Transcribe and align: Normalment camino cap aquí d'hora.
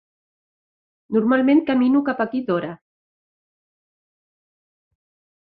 Normalment 1.17 1.61
camino 1.67 2.01
cap 2.07 2.23
aquí 2.25 2.41
d'hora. 2.47 2.71